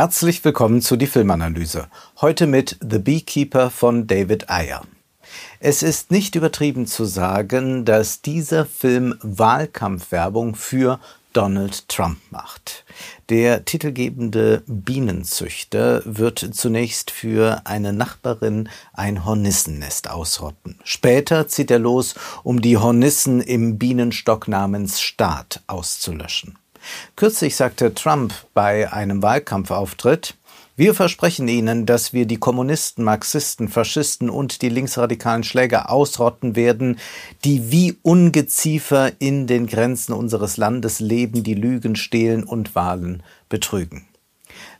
Herzlich 0.00 0.42
willkommen 0.46 0.80
zu 0.80 0.96
die 0.96 1.06
Filmanalyse. 1.06 1.88
Heute 2.22 2.46
mit 2.46 2.78
The 2.80 2.98
Beekeeper 2.98 3.68
von 3.68 4.06
David 4.06 4.48
Ayer. 4.48 4.80
Es 5.58 5.82
ist 5.82 6.10
nicht 6.10 6.36
übertrieben 6.36 6.86
zu 6.86 7.04
sagen, 7.04 7.84
dass 7.84 8.22
dieser 8.22 8.64
Film 8.64 9.16
Wahlkampfwerbung 9.20 10.54
für 10.54 11.00
Donald 11.34 11.86
Trump 11.90 12.16
macht. 12.30 12.86
Der 13.28 13.66
titelgebende 13.66 14.62
Bienenzüchter 14.66 16.00
wird 16.06 16.48
zunächst 16.54 17.10
für 17.10 17.60
eine 17.64 17.92
Nachbarin 17.92 18.70
ein 18.94 19.26
Hornissennest 19.26 20.08
ausrotten. 20.08 20.78
Später 20.82 21.46
zieht 21.46 21.70
er 21.70 21.78
los, 21.78 22.14
um 22.42 22.62
die 22.62 22.78
Hornissen 22.78 23.42
im 23.42 23.76
Bienenstock 23.76 24.48
namens 24.48 25.02
Staat 25.02 25.60
auszulöschen. 25.66 26.56
Kürzlich 27.16 27.56
sagte 27.56 27.94
Trump 27.94 28.34
bei 28.54 28.92
einem 28.92 29.22
Wahlkampfauftritt, 29.22 30.34
wir 30.80 30.94
versprechen 30.94 31.46
Ihnen, 31.46 31.84
dass 31.84 32.14
wir 32.14 32.24
die 32.24 32.38
Kommunisten, 32.38 33.04
Marxisten, 33.04 33.68
Faschisten 33.68 34.30
und 34.30 34.62
die 34.62 34.70
linksradikalen 34.70 35.44
Schläger 35.44 35.90
ausrotten 35.90 36.56
werden, 36.56 36.98
die 37.44 37.70
wie 37.70 37.98
Ungeziefer 38.00 39.12
in 39.18 39.46
den 39.46 39.66
Grenzen 39.66 40.14
unseres 40.14 40.56
Landes 40.56 41.00
leben, 41.00 41.42
die 41.42 41.52
Lügen, 41.52 41.96
stehlen 41.96 42.44
und 42.44 42.74
Wahlen 42.74 43.22
betrügen. 43.50 44.06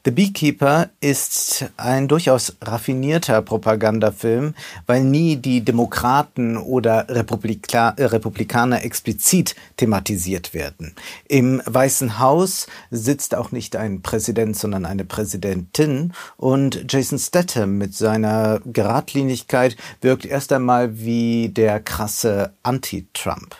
The 0.03 0.13
Beekeeper 0.13 0.89
ist 1.03 1.67
ein 1.77 2.09
durchaus 2.09 2.57
raffinierter 2.63 3.43
Propagandafilm, 3.43 4.55
weil 4.87 5.05
nie 5.05 5.37
die 5.37 5.61
Demokraten 5.61 6.57
oder 6.57 7.07
Republika 7.11 7.91
äh, 7.99 8.05
Republikaner 8.05 8.83
explizit 8.83 9.55
thematisiert 9.77 10.55
werden. 10.55 10.95
Im 11.29 11.61
Weißen 11.67 12.19
Haus 12.19 12.67
sitzt 12.91 13.35
auch 13.35 13.53
nicht 13.53 13.77
ein 13.77 14.01
Präsident, 14.01 14.57
sondern 14.57 14.87
eine 14.87 15.05
Präsidentin 15.05 16.15
und 16.39 16.87
Jason 16.89 17.19
Statham 17.19 17.77
mit 17.77 17.95
seiner 17.95 18.61
Geradlinigkeit 18.65 19.77
wirkt 20.01 20.25
erst 20.25 20.51
einmal 20.55 20.99
wie 20.99 21.51
der 21.51 21.79
krasse 21.79 22.55
Anti-Trump. 22.63 23.55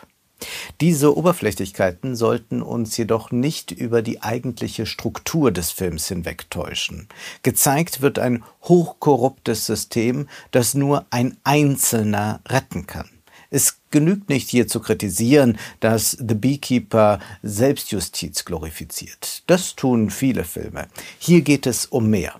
Diese 0.79 1.15
Oberflächlichkeiten 1.15 2.15
sollten 2.15 2.61
uns 2.61 2.97
jedoch 2.97 3.31
nicht 3.31 3.71
über 3.71 4.01
die 4.01 4.21
eigentliche 4.21 4.85
Struktur 4.85 5.51
des 5.51 5.71
Films 5.71 6.07
hinwegtäuschen. 6.07 7.07
Gezeigt 7.43 8.01
wird 8.01 8.19
ein 8.19 8.43
hochkorruptes 8.63 9.65
System, 9.65 10.27
das 10.51 10.73
nur 10.73 11.05
ein 11.09 11.37
Einzelner 11.43 12.41
retten 12.47 12.87
kann. 12.87 13.09
Es 13.53 13.81
genügt 13.91 14.29
nicht 14.29 14.49
hier 14.49 14.67
zu 14.67 14.79
kritisieren, 14.79 15.57
dass 15.81 16.11
The 16.11 16.35
Beekeeper 16.35 17.19
Selbstjustiz 17.43 18.45
glorifiziert. 18.45 19.43
Das 19.47 19.75
tun 19.75 20.09
viele 20.09 20.45
Filme. 20.45 20.87
Hier 21.19 21.41
geht 21.41 21.67
es 21.67 21.85
um 21.85 22.09
mehr. 22.09 22.39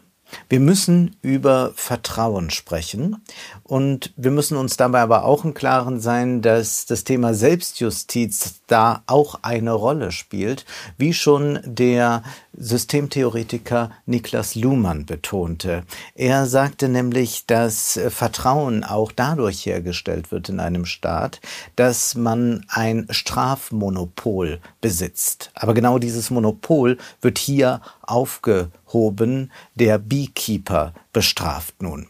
Wir 0.50 0.60
müssen 0.60 1.16
über 1.22 1.74
Vertrauen 1.76 2.50
sprechen 2.50 3.22
und 3.64 4.14
wir 4.16 4.32
müssen 4.32 4.58
uns 4.58 4.78
dabei 4.78 5.02
aber 5.02 5.26
auch 5.26 5.46
im 5.46 5.54
Klaren 5.54 6.00
sein, 6.00 6.42
dass 6.42 6.86
das 6.86 7.04
Thema 7.04 7.34
Selbstjustiz 7.34 8.61
da 8.72 9.04
auch 9.06 9.40
eine 9.42 9.74
Rolle 9.74 10.12
spielt, 10.12 10.66
wie 10.98 11.14
schon 11.14 11.60
der 11.66 12.24
Systemtheoretiker 12.54 13.92
Niklas 14.06 14.56
Luhmann 14.56 15.06
betonte. 15.06 15.84
Er 16.16 16.46
sagte 16.46 16.88
nämlich, 16.90 17.46
dass 17.46 18.00
Vertrauen 18.10 18.84
auch 18.84 19.12
dadurch 19.12 19.66
hergestellt 19.66 20.32
wird 20.32 20.50
in 20.50 20.60
einem 20.60 20.86
Staat, 20.86 21.42
dass 21.76 22.16
man 22.16 22.66
ein 22.70 23.08
Strafmonopol 23.10 24.60
besitzt. 24.80 25.52
Aber 25.54 25.74
genau 25.74 26.00
dieses 26.00 26.30
Monopol 26.30 26.98
wird 27.22 27.38
hier 27.38 27.82
aufgehoben. 28.02 29.52
Der 29.76 29.98
Beekeeper 29.98 30.94
bestraft 31.14 31.82
nun. 31.82 32.08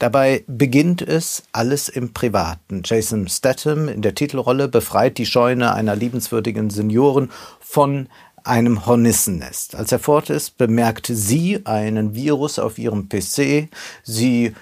Dabei 0.00 0.44
beginnt 0.46 1.02
es 1.02 1.42
alles 1.52 1.90
im 1.90 2.14
Privaten. 2.14 2.80
Jason 2.86 3.28
Statham 3.28 3.86
in 3.86 4.00
der 4.00 4.14
Titelrolle 4.14 4.66
befreit 4.66 5.18
die 5.18 5.26
Scheune 5.26 5.74
einer 5.74 5.94
liebenswürdigen 5.94 6.70
Senioren 6.70 7.30
von 7.60 8.08
einem 8.42 8.86
Hornissennest. 8.86 9.74
Als 9.74 9.92
er 9.92 9.98
fort 9.98 10.30
ist, 10.30 10.56
bemerkt 10.56 11.08
sie 11.12 11.66
einen 11.66 12.14
Virus 12.14 12.58
auf 12.58 12.78
ihrem 12.78 13.10
PC. 13.10 13.68
Sie 14.02 14.54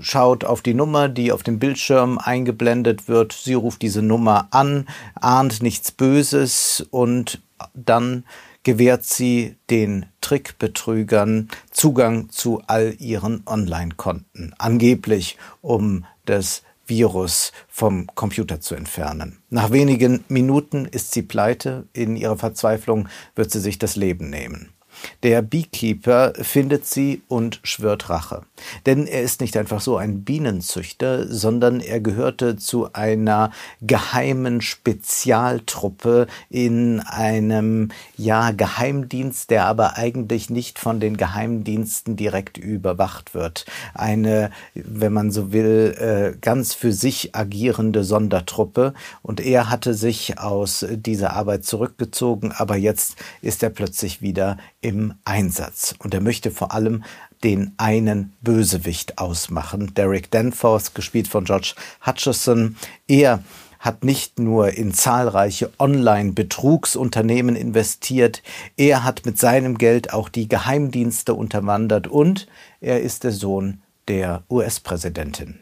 schaut 0.00 0.44
auf 0.44 0.62
die 0.62 0.74
Nummer, 0.74 1.08
die 1.08 1.30
auf 1.30 1.44
dem 1.44 1.60
Bildschirm 1.60 2.18
eingeblendet 2.18 3.06
wird. 3.06 3.32
Sie 3.32 3.54
ruft 3.54 3.82
diese 3.82 4.02
Nummer 4.02 4.48
an, 4.50 4.88
ahnt 5.14 5.62
nichts 5.62 5.92
Böses 5.92 6.84
und 6.90 7.40
dann 7.72 8.24
gewährt 8.62 9.04
sie 9.04 9.56
den 9.70 10.06
Trickbetrügern 10.20 11.48
Zugang 11.70 12.30
zu 12.30 12.62
all 12.66 12.94
ihren 12.98 13.42
Online-Konten, 13.46 14.54
angeblich 14.58 15.36
um 15.60 16.04
das 16.24 16.62
Virus 16.86 17.52
vom 17.68 18.06
Computer 18.14 18.60
zu 18.60 18.74
entfernen. 18.74 19.38
Nach 19.50 19.70
wenigen 19.70 20.24
Minuten 20.28 20.84
ist 20.84 21.12
sie 21.12 21.22
pleite, 21.22 21.86
in 21.92 22.16
ihrer 22.16 22.36
Verzweiflung 22.36 23.08
wird 23.34 23.50
sie 23.50 23.60
sich 23.60 23.78
das 23.78 23.96
Leben 23.96 24.30
nehmen. 24.30 24.71
Der 25.22 25.42
Beekeeper 25.42 26.32
findet 26.34 26.86
sie 26.86 27.22
und 27.28 27.60
schwört 27.62 28.08
Rache. 28.08 28.42
Denn 28.86 29.06
er 29.06 29.22
ist 29.22 29.40
nicht 29.40 29.56
einfach 29.56 29.80
so 29.80 29.96
ein 29.96 30.24
Bienenzüchter, 30.24 31.26
sondern 31.28 31.80
er 31.80 32.00
gehörte 32.00 32.56
zu 32.56 32.92
einer 32.92 33.50
geheimen 33.80 34.60
Spezialtruppe 34.60 36.26
in 36.50 37.00
einem, 37.00 37.90
ja, 38.16 38.50
Geheimdienst, 38.50 39.50
der 39.50 39.66
aber 39.66 39.96
eigentlich 39.96 40.50
nicht 40.50 40.78
von 40.78 41.00
den 41.00 41.16
Geheimdiensten 41.16 42.16
direkt 42.16 42.58
überwacht 42.58 43.34
wird. 43.34 43.66
Eine, 43.94 44.50
wenn 44.74 45.12
man 45.12 45.30
so 45.30 45.52
will, 45.52 45.96
äh, 45.98 46.38
ganz 46.40 46.74
für 46.74 46.92
sich 46.92 47.34
agierende 47.34 48.04
Sondertruppe. 48.04 48.94
Und 49.22 49.40
er 49.40 49.70
hatte 49.70 49.94
sich 49.94 50.38
aus 50.38 50.86
dieser 50.90 51.32
Arbeit 51.34 51.64
zurückgezogen, 51.64 52.52
aber 52.52 52.76
jetzt 52.76 53.16
ist 53.40 53.62
er 53.62 53.70
plötzlich 53.70 54.22
wieder 54.22 54.58
im 54.80 54.91
Einsatz. 55.24 55.94
Und 55.98 56.14
er 56.14 56.20
möchte 56.20 56.50
vor 56.50 56.72
allem 56.72 57.04
den 57.42 57.72
einen 57.76 58.32
Bösewicht 58.40 59.18
ausmachen. 59.18 59.94
Derek 59.94 60.30
Danforth, 60.30 60.94
gespielt 60.94 61.28
von 61.28 61.44
George 61.44 61.74
Hutchison. 62.06 62.76
Er 63.08 63.42
hat 63.82 64.04
nicht 64.04 64.38
nur 64.38 64.70
in 64.70 64.94
zahlreiche 64.94 65.72
Online-Betrugsunternehmen 65.78 67.56
investiert, 67.56 68.40
er 68.76 69.02
hat 69.02 69.26
mit 69.26 69.40
seinem 69.40 69.76
Geld 69.76 70.12
auch 70.12 70.28
die 70.28 70.46
Geheimdienste 70.46 71.34
unterwandert 71.34 72.06
und 72.06 72.46
er 72.80 73.00
ist 73.00 73.24
der 73.24 73.32
Sohn 73.32 73.82
der 74.06 74.44
US-Präsidentin. 74.48 75.58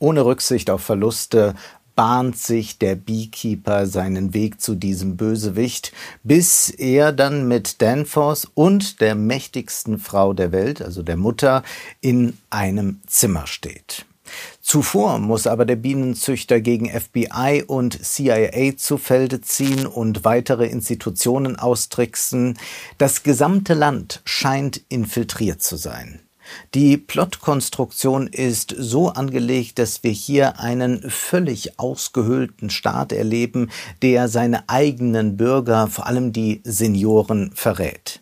Ohne 0.00 0.24
Rücksicht 0.24 0.68
auf 0.68 0.82
Verluste 0.82 1.54
bahnt 2.00 2.38
sich 2.38 2.78
der 2.78 2.94
Beekeeper 2.94 3.86
seinen 3.86 4.32
Weg 4.32 4.58
zu 4.58 4.74
diesem 4.74 5.18
Bösewicht, 5.18 5.92
bis 6.22 6.70
er 6.70 7.12
dann 7.12 7.46
mit 7.46 7.82
Danforth 7.82 8.48
und 8.54 9.02
der 9.02 9.14
mächtigsten 9.14 9.98
Frau 9.98 10.32
der 10.32 10.50
Welt, 10.50 10.80
also 10.80 11.02
der 11.02 11.18
Mutter, 11.18 11.62
in 12.00 12.38
einem 12.48 13.02
Zimmer 13.06 13.46
steht. 13.46 14.06
Zuvor 14.62 15.18
muss 15.18 15.46
aber 15.46 15.66
der 15.66 15.76
Bienenzüchter 15.76 16.62
gegen 16.62 16.88
FBI 16.88 17.64
und 17.66 18.02
CIA 18.02 18.78
zu 18.78 18.96
Felde 18.96 19.42
ziehen 19.42 19.84
und 19.84 20.24
weitere 20.24 20.68
Institutionen 20.68 21.56
austricksen. 21.56 22.58
Das 22.96 23.24
gesamte 23.24 23.74
Land 23.74 24.22
scheint 24.24 24.80
infiltriert 24.88 25.60
zu 25.60 25.76
sein. 25.76 26.20
Die 26.74 26.96
Plotkonstruktion 26.96 28.26
ist 28.26 28.74
so 28.78 29.08
angelegt, 29.08 29.78
dass 29.78 30.02
wir 30.02 30.12
hier 30.12 30.60
einen 30.60 31.08
völlig 31.10 31.78
ausgehöhlten 31.78 32.70
Staat 32.70 33.12
erleben, 33.12 33.70
der 34.02 34.28
seine 34.28 34.68
eigenen 34.68 35.36
Bürger, 35.36 35.88
vor 35.88 36.06
allem 36.06 36.32
die 36.32 36.60
Senioren, 36.64 37.52
verrät. 37.54 38.20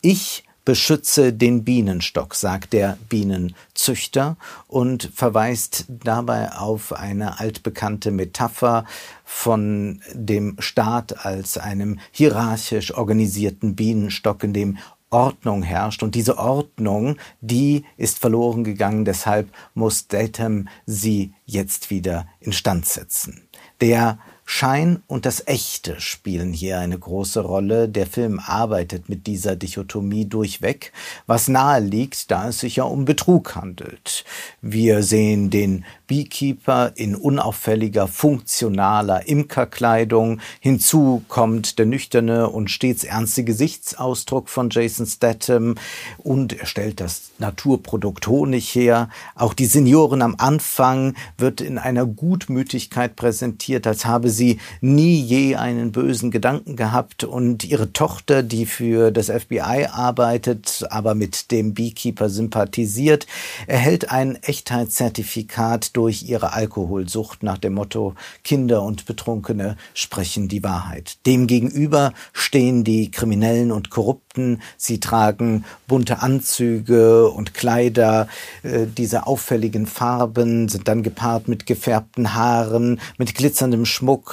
Ich 0.00 0.44
beschütze 0.64 1.32
den 1.32 1.64
Bienenstock, 1.64 2.34
sagt 2.34 2.72
der 2.74 2.98
Bienenzüchter 3.08 4.36
und 4.68 5.10
verweist 5.14 5.86
dabei 5.88 6.52
auf 6.52 6.92
eine 6.92 7.40
altbekannte 7.40 8.10
Metapher 8.10 8.84
von 9.24 10.00
dem 10.12 10.56
Staat 10.60 11.24
als 11.24 11.58
einem 11.58 11.98
hierarchisch 12.12 12.94
organisierten 12.94 13.74
Bienenstock, 13.74 14.44
in 14.44 14.52
dem 14.52 14.78
Ordnung 15.10 15.62
herrscht. 15.62 16.02
Und 16.02 16.14
diese 16.14 16.38
Ordnung, 16.38 17.16
die 17.40 17.84
ist 17.96 18.18
verloren 18.18 18.64
gegangen. 18.64 19.04
Deshalb 19.04 19.50
muss 19.74 20.08
Datum 20.08 20.68
sie 20.86 21.34
jetzt 21.44 21.90
wieder 21.90 22.26
instand 22.40 22.86
setzen. 22.86 23.48
Der 23.80 24.18
Schein 24.52 25.04
und 25.06 25.26
das 25.26 25.46
Echte 25.46 26.00
spielen 26.00 26.52
hier 26.52 26.80
eine 26.80 26.98
große 26.98 27.40
Rolle. 27.40 27.88
Der 27.88 28.04
Film 28.04 28.40
arbeitet 28.44 29.08
mit 29.08 29.28
dieser 29.28 29.54
Dichotomie 29.54 30.26
durchweg, 30.26 30.92
was 31.28 31.46
nahe 31.46 31.78
liegt, 31.78 32.32
da 32.32 32.48
es 32.48 32.58
sich 32.58 32.76
ja 32.76 32.82
um 32.82 33.04
Betrug 33.04 33.54
handelt. 33.54 34.24
Wir 34.60 35.04
sehen 35.04 35.50
den 35.50 35.84
Beekeeper 36.08 36.92
in 36.96 37.14
unauffälliger, 37.14 38.08
funktionaler 38.08 39.28
Imkerkleidung. 39.28 40.40
Hinzu 40.58 41.22
kommt 41.28 41.78
der 41.78 41.86
nüchterne 41.86 42.50
und 42.50 42.72
stets 42.72 43.04
ernste 43.04 43.44
Gesichtsausdruck 43.44 44.48
von 44.48 44.68
Jason 44.70 45.06
Statham 45.06 45.76
und 46.18 46.58
er 46.58 46.66
stellt 46.66 47.00
das 47.00 47.30
Naturprodukt 47.38 48.26
Honig 48.26 48.74
her. 48.74 49.10
Auch 49.36 49.54
die 49.54 49.66
Senioren 49.66 50.22
am 50.22 50.34
Anfang 50.38 51.14
wird 51.38 51.60
in 51.60 51.78
einer 51.78 52.04
Gutmütigkeit 52.04 53.14
präsentiert, 53.14 53.86
als 53.86 54.04
habe 54.04 54.28
sie 54.28 54.39
sie 54.40 54.58
nie 54.80 55.20
je 55.20 55.56
einen 55.56 55.92
bösen 55.92 56.30
Gedanken 56.30 56.74
gehabt 56.74 57.24
und 57.24 57.62
ihre 57.62 57.92
Tochter, 57.92 58.42
die 58.42 58.64
für 58.64 59.10
das 59.10 59.26
FBI 59.26 59.88
arbeitet, 59.92 60.86
aber 60.88 61.14
mit 61.14 61.50
dem 61.50 61.74
Beekeeper 61.74 62.30
sympathisiert, 62.30 63.26
erhält 63.66 64.10
ein 64.10 64.36
Echtheitszertifikat 64.36 65.94
durch 65.94 66.22
ihre 66.22 66.54
Alkoholsucht 66.54 67.42
nach 67.42 67.58
dem 67.58 67.74
Motto 67.74 68.14
Kinder 68.42 68.82
und 68.82 69.04
Betrunkene 69.04 69.76
sprechen 69.92 70.48
die 70.48 70.62
Wahrheit. 70.62 71.18
Demgegenüber 71.26 72.14
stehen 72.32 72.82
die 72.82 73.10
Kriminellen 73.10 73.72
und 73.72 73.90
Korrupten, 73.90 74.62
sie 74.78 75.00
tragen 75.00 75.66
bunte 75.86 76.22
Anzüge 76.22 77.28
und 77.28 77.52
Kleider, 77.52 78.26
äh, 78.62 78.86
diese 78.86 79.26
auffälligen 79.26 79.86
Farben 79.86 80.70
sind 80.70 80.88
dann 80.88 81.02
gepaart 81.02 81.46
mit 81.46 81.66
gefärbten 81.66 82.32
Haaren, 82.32 83.00
mit 83.18 83.34
glitzerndem 83.34 83.84
Schmuck, 83.84 84.29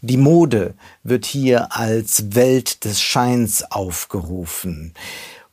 die 0.00 0.16
Mode 0.16 0.74
wird 1.02 1.24
hier 1.24 1.76
als 1.76 2.34
Welt 2.34 2.84
des 2.84 3.00
Scheins 3.00 3.64
aufgerufen. 3.70 4.94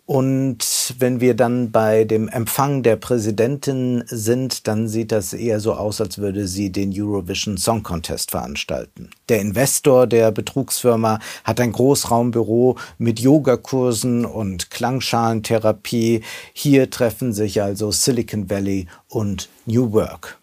Und 0.07 0.95
wenn 0.99 1.19
wir 1.19 1.33
dann 1.33 1.71
bei 1.71 2.05
dem 2.05 2.29
Empfang 2.29 2.81
der 2.81 2.95
Präsidentin 2.95 4.05
sind, 4.07 4.65
dann 4.65 4.87
sieht 4.87 5.11
das 5.11 5.33
eher 5.33 5.59
so 5.59 5.73
aus, 5.73 5.99
als 5.99 6.17
würde 6.17 6.47
sie 6.47 6.71
den 6.71 6.93
Eurovision 6.95 7.57
Song 7.57 7.83
Contest 7.83 8.31
veranstalten. 8.31 9.09
Der 9.27 9.41
Investor 9.41 10.07
der 10.07 10.31
Betrugsfirma 10.31 11.19
hat 11.43 11.59
ein 11.59 11.73
Großraumbüro 11.73 12.77
mit 12.97 13.19
Yogakursen 13.19 14.23
und 14.23 14.71
Klangschalentherapie. 14.71 16.21
Hier 16.53 16.89
treffen 16.89 17.33
sich 17.33 17.61
also 17.61 17.91
Silicon 17.91 18.49
Valley 18.49 18.87
und 19.09 19.49
New 19.65 19.91
Work. 19.91 20.36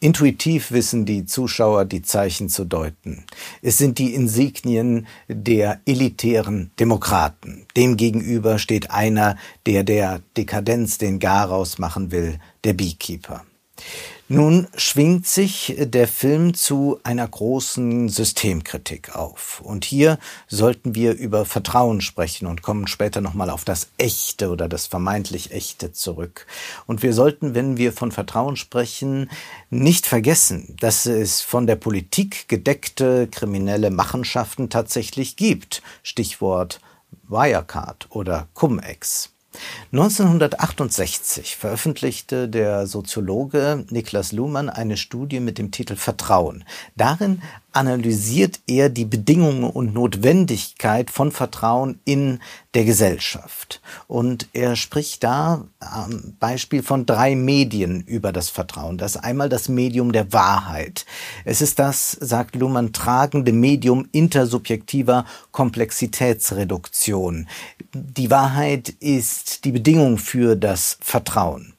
Intuitiv 0.00 0.70
wissen 0.70 1.06
die 1.06 1.24
Zuschauer 1.24 1.84
die 1.84 2.02
Zeichen 2.02 2.48
zu 2.48 2.64
deuten. 2.64 3.24
Es 3.62 3.78
sind 3.78 3.98
die 3.98 4.14
Insignien 4.14 5.08
der 5.26 5.80
elitären 5.86 6.70
Demokraten. 6.78 7.66
Demgegenüber 7.76 8.60
steht 8.60 8.92
einer, 8.92 9.36
der 9.66 9.82
der 9.82 10.20
Dekadenz 10.36 10.98
den 10.98 11.18
Garaus 11.18 11.78
machen 11.78 12.12
will, 12.12 12.38
der 12.62 12.74
Beekeeper. 12.74 13.44
Nun 14.30 14.68
schwingt 14.76 15.26
sich 15.26 15.74
der 15.78 16.06
Film 16.06 16.52
zu 16.52 17.00
einer 17.02 17.26
großen 17.26 18.10
Systemkritik 18.10 19.16
auf. 19.16 19.62
Und 19.64 19.86
hier 19.86 20.18
sollten 20.48 20.94
wir 20.94 21.14
über 21.14 21.46
Vertrauen 21.46 22.02
sprechen 22.02 22.46
und 22.46 22.60
kommen 22.60 22.88
später 22.88 23.22
nochmal 23.22 23.48
auf 23.48 23.64
das 23.64 23.88
Echte 23.96 24.50
oder 24.50 24.68
das 24.68 24.86
vermeintlich 24.86 25.52
Echte 25.52 25.92
zurück. 25.92 26.46
Und 26.86 27.02
wir 27.02 27.14
sollten, 27.14 27.54
wenn 27.54 27.78
wir 27.78 27.90
von 27.94 28.12
Vertrauen 28.12 28.56
sprechen, 28.56 29.30
nicht 29.70 30.06
vergessen, 30.06 30.76
dass 30.78 31.06
es 31.06 31.40
von 31.40 31.66
der 31.66 31.76
Politik 31.76 32.48
gedeckte 32.48 33.28
kriminelle 33.28 33.90
Machenschaften 33.90 34.68
tatsächlich 34.68 35.36
gibt. 35.36 35.82
Stichwort 36.02 36.82
Wirecard 37.28 38.08
oder 38.10 38.48
Cum-Ex. 38.52 39.30
1968 39.92 41.56
veröffentlichte 41.56 42.48
der 42.48 42.86
Soziologe 42.86 43.84
Niklas 43.90 44.32
Luhmann 44.32 44.68
eine 44.68 44.96
Studie 44.96 45.40
mit 45.40 45.58
dem 45.58 45.70
Titel 45.70 45.96
Vertrauen. 45.96 46.64
Darin 46.96 47.42
analysiert 47.72 48.60
er 48.66 48.88
die 48.88 49.04
Bedingungen 49.04 49.64
und 49.64 49.94
Notwendigkeit 49.94 51.10
von 51.10 51.30
Vertrauen 51.30 52.00
in 52.04 52.40
der 52.74 52.84
Gesellschaft. 52.84 53.80
Und 54.08 54.48
er 54.52 54.74
spricht 54.74 55.22
da 55.22 55.64
am 55.78 56.34
Beispiel 56.40 56.82
von 56.82 57.06
drei 57.06 57.36
Medien 57.36 58.00
über 58.02 58.32
das 58.32 58.48
Vertrauen. 58.48 58.98
Das 58.98 59.14
ist 59.14 59.22
einmal 59.22 59.48
das 59.48 59.68
Medium 59.68 60.12
der 60.12 60.32
Wahrheit. 60.32 61.06
Es 61.44 61.60
ist 61.62 61.78
das, 61.78 62.12
sagt 62.12 62.56
Luhmann, 62.56 62.92
tragende 62.92 63.52
Medium 63.52 64.08
intersubjektiver 64.12 65.24
Komplexitätsreduktion. 65.52 67.48
Die 67.94 68.30
Wahrheit 68.30 68.90
ist 69.00 69.64
die 69.64 69.72
Bedingung 69.72 70.18
für 70.18 70.56
das 70.56 70.98
Vertrauen. 71.00 71.74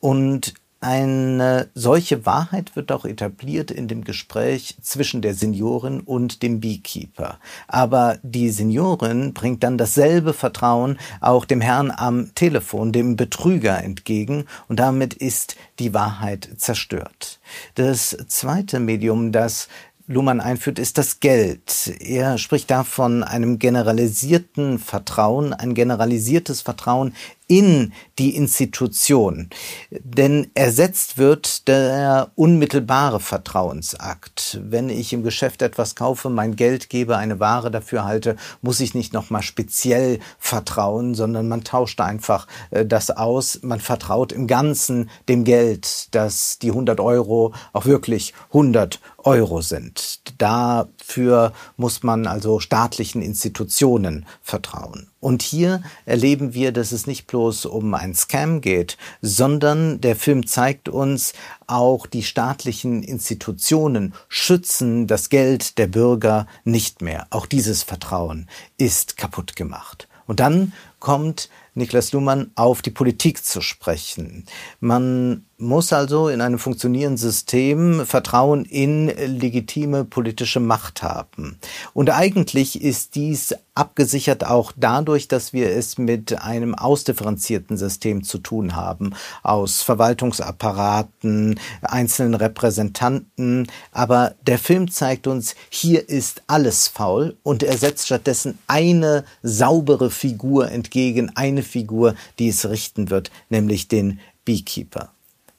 Und 0.00 0.54
eine 0.80 1.68
solche 1.74 2.26
Wahrheit 2.26 2.76
wird 2.76 2.92
auch 2.92 3.06
etabliert 3.06 3.70
in 3.70 3.88
dem 3.88 4.04
Gespräch 4.04 4.76
zwischen 4.82 5.22
der 5.22 5.34
Seniorin 5.34 6.00
und 6.00 6.42
dem 6.42 6.60
Beekeeper. 6.60 7.38
Aber 7.66 8.18
die 8.22 8.50
Seniorin 8.50 9.32
bringt 9.32 9.62
dann 9.62 9.78
dasselbe 9.78 10.34
Vertrauen 10.34 10.98
auch 11.20 11.46
dem 11.46 11.62
Herrn 11.62 11.90
am 11.90 12.34
Telefon, 12.34 12.92
dem 12.92 13.16
Betrüger 13.16 13.82
entgegen, 13.82 14.44
und 14.68 14.78
damit 14.78 15.14
ist 15.14 15.56
die 15.78 15.94
Wahrheit 15.94 16.50
zerstört. 16.58 17.40
Das 17.74 18.16
zweite 18.28 18.78
Medium, 18.78 19.32
das 19.32 19.68
Luhmann 20.08 20.40
einführt, 20.40 20.78
ist 20.78 20.98
das 20.98 21.18
Geld. 21.20 21.92
Er 22.00 22.38
spricht 22.38 22.70
da 22.70 22.84
von 22.84 23.24
einem 23.24 23.58
generalisierten 23.58 24.78
Vertrauen, 24.78 25.52
ein 25.52 25.74
generalisiertes 25.74 26.60
Vertrauen 26.60 27.12
in 27.48 27.92
die 28.18 28.34
Institution. 28.34 29.50
Denn 29.90 30.50
ersetzt 30.54 31.16
wird 31.16 31.68
der 31.68 32.32
unmittelbare 32.34 33.20
Vertrauensakt. 33.20 34.58
Wenn 34.62 34.88
ich 34.88 35.12
im 35.12 35.22
Geschäft 35.22 35.62
etwas 35.62 35.94
kaufe, 35.94 36.28
mein 36.28 36.56
Geld 36.56 36.88
gebe, 36.88 37.16
eine 37.16 37.38
Ware 37.38 37.70
dafür 37.70 38.04
halte, 38.04 38.36
muss 38.62 38.80
ich 38.80 38.94
nicht 38.94 39.12
nochmal 39.12 39.42
speziell 39.42 40.18
vertrauen, 40.38 41.14
sondern 41.14 41.46
man 41.46 41.62
tauscht 41.62 42.00
einfach 42.00 42.46
äh, 42.70 42.84
das 42.84 43.10
aus. 43.10 43.60
Man 43.62 43.80
vertraut 43.80 44.32
im 44.32 44.46
Ganzen 44.46 45.08
dem 45.28 45.44
Geld, 45.44 46.14
dass 46.14 46.58
die 46.58 46.70
100 46.70 46.98
Euro 47.00 47.54
auch 47.72 47.86
wirklich 47.86 48.34
100 48.48 49.00
Euro 49.26 49.60
sind. 49.60 50.22
Dafür 50.38 51.52
muss 51.76 52.02
man 52.02 52.26
also 52.26 52.60
staatlichen 52.60 53.22
Institutionen 53.22 54.24
vertrauen. 54.40 55.08
Und 55.18 55.42
hier 55.42 55.82
erleben 56.04 56.54
wir, 56.54 56.70
dass 56.70 56.92
es 56.92 57.08
nicht 57.08 57.26
bloß 57.26 57.66
um 57.66 57.92
ein 57.94 58.14
Scam 58.14 58.60
geht, 58.60 58.96
sondern 59.20 60.00
der 60.00 60.14
Film 60.14 60.46
zeigt 60.46 60.88
uns, 60.88 61.32
auch 61.66 62.06
die 62.06 62.22
staatlichen 62.22 63.02
Institutionen 63.02 64.14
schützen 64.28 65.08
das 65.08 65.28
Geld 65.28 65.78
der 65.78 65.88
Bürger 65.88 66.46
nicht 66.62 67.02
mehr. 67.02 67.26
Auch 67.30 67.46
dieses 67.46 67.82
Vertrauen 67.82 68.48
ist 68.78 69.16
kaputt 69.16 69.56
gemacht. 69.56 70.06
Und 70.26 70.40
dann 70.40 70.72
kommt 71.00 71.48
Niklas 71.76 72.12
Luhmann 72.12 72.50
auf 72.54 72.80
die 72.80 72.90
Politik 72.90 73.44
zu 73.44 73.60
sprechen. 73.60 74.46
Man 74.80 75.44
muss 75.58 75.92
also 75.92 76.28
in 76.28 76.40
einem 76.40 76.58
funktionierenden 76.58 77.18
System 77.18 78.04
Vertrauen 78.04 78.64
in 78.64 79.08
legitime 79.08 80.04
politische 80.04 80.60
Macht 80.60 81.02
haben. 81.02 81.58
Und 81.94 82.10
eigentlich 82.10 82.82
ist 82.82 83.14
dies 83.14 83.54
abgesichert 83.74 84.46
auch 84.46 84.72
dadurch, 84.76 85.28
dass 85.28 85.52
wir 85.52 85.70
es 85.70 85.98
mit 85.98 86.42
einem 86.42 86.74
ausdifferenzierten 86.74 87.76
System 87.76 88.22
zu 88.22 88.38
tun 88.38 88.74
haben, 88.74 89.14
aus 89.42 89.82
Verwaltungsapparaten, 89.82 91.60
einzelnen 91.82 92.34
Repräsentanten. 92.34 93.66
Aber 93.92 94.34
der 94.46 94.58
Film 94.58 94.90
zeigt 94.90 95.26
uns, 95.26 95.54
hier 95.68 96.08
ist 96.08 96.42
alles 96.46 96.88
faul 96.88 97.36
und 97.42 97.62
er 97.62 97.76
setzt 97.76 98.06
stattdessen 98.06 98.58
eine 98.66 99.24
saubere 99.42 100.10
Figur 100.10 100.70
entgegen, 100.86 101.32
eine 101.34 101.62
Figur, 101.62 102.14
die 102.38 102.48
es 102.48 102.68
richten 102.68 103.10
wird, 103.10 103.30
nämlich 103.48 103.88
den 103.88 104.20
Beekeeper. 104.44 105.12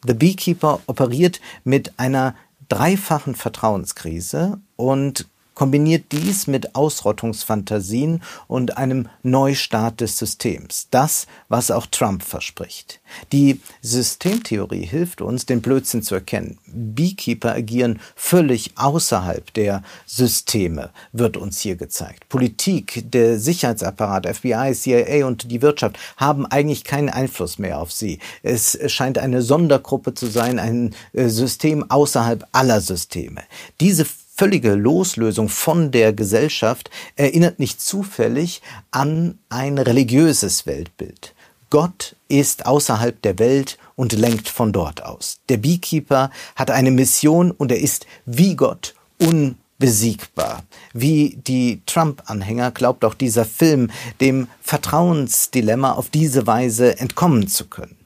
The 0.05 0.13
Beekeeper 0.13 0.79
operiert 0.87 1.41
mit 1.63 1.99
einer 1.99 2.35
dreifachen 2.69 3.35
Vertrauenskrise 3.35 4.59
und 4.75 5.27
kombiniert 5.57 6.11
dies 6.11 6.45
mit 6.45 6.75
Ausrottungsfantasien 6.75 8.21
und 8.47 8.77
einem 8.77 9.09
Neustart 9.23 10.01
des 10.01 10.15
Systems. 10.15 10.87
Das, 10.91 11.25
was 11.49 11.71
auch 11.71 11.87
Trump 11.87 12.21
verspricht. 12.21 12.99
Die 13.31 13.59
Systemtheorie 13.81 14.85
hilft 14.85 15.19
uns, 15.19 15.47
den 15.47 15.61
Blödsinn 15.61 16.03
zu 16.03 16.13
erkennen. 16.13 16.59
Beekeeper 16.67 17.55
agieren 17.55 17.99
völlig 18.15 18.73
außerhalb 18.75 19.51
der 19.55 19.81
Systeme, 20.05 20.91
wird 21.11 21.37
uns 21.37 21.59
hier 21.59 21.75
gezeigt. 21.75 22.29
Politik, 22.29 23.09
der 23.11 23.39
Sicherheitsapparat, 23.39 24.27
FBI, 24.27 24.73
CIA 24.75 25.25
und 25.25 25.49
die 25.49 25.63
Wirtschaft 25.63 25.97
haben 26.17 26.45
eigentlich 26.45 26.83
keinen 26.83 27.09
Einfluss 27.09 27.57
mehr 27.57 27.79
auf 27.79 27.91
sie. 27.91 28.19
Es 28.43 28.77
scheint 28.91 29.17
eine 29.17 29.41
Sondergruppe 29.41 30.13
zu 30.13 30.27
sein, 30.27 30.59
ein 30.59 30.93
äh, 31.13 31.29
System 31.29 31.89
außerhalb 31.89 32.45
aller 32.51 32.79
Systeme. 32.79 33.41
Diese 33.79 34.05
völlige 34.37 34.75
Loslösung 34.75 35.49
von 35.49 35.91
der 35.91 36.13
Gesellschaft 36.13 36.91
erinnert 37.15 37.57
nicht 37.59 37.81
zufällig 37.81 38.61
an 38.91 39.39
ein 39.49 39.79
religiöses 39.79 40.67
Weltbild. 40.67 41.33
Gott 41.69 42.15
ist 42.29 42.65
außerhalb 42.65 43.21
der 43.23 43.39
Welt 43.39 43.77
und 43.95 44.13
lenkt 44.13 44.47
von 44.47 44.71
dort 44.71 45.03
aus. 45.03 45.39
Der 45.49 45.57
Beekeeper 45.57 46.29
hat 46.55 46.71
eine 46.71 46.91
Mission 46.91 47.51
und 47.51 47.71
er 47.71 47.79
ist 47.79 48.05
wie 48.25 48.55
Gott 48.55 48.93
unbesiegbar. 49.17 50.63
Wie 50.93 51.37
die 51.45 51.81
Trump-Anhänger 51.85 52.71
glaubt 52.71 53.03
auch 53.03 53.15
dieser 53.15 53.43
Film 53.43 53.89
dem 54.21 54.47
Vertrauensdilemma 54.61 55.93
auf 55.93 56.09
diese 56.09 56.47
Weise 56.47 56.99
entkommen 56.99 57.47
zu 57.47 57.65
können. 57.65 57.97